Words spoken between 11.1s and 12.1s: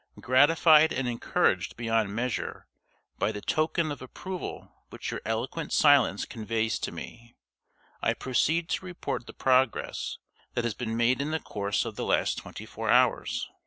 in the course of the